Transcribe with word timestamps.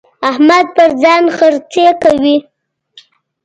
احمد 0.29 0.65
پر 0.75 0.89
ځان 1.03 1.23
خرڅې 1.37 1.87
کوي. 2.03 2.37